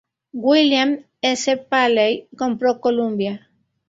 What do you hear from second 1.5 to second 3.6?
Paley compró Columbia.